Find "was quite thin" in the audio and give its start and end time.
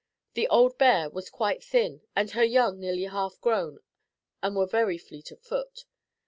1.11-2.01